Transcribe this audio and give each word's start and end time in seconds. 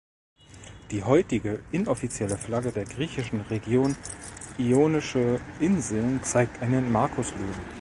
Die 0.89 1.03
heutige 1.03 1.59
inoffizielle 1.71 2.35
Flagge 2.39 2.71
der 2.71 2.85
griechischen 2.85 3.41
Region 3.41 3.95
Ionische 4.57 5.39
Inseln 5.59 6.23
zeigt 6.23 6.59
einen 6.63 6.91
Markuslöwen. 6.91 7.53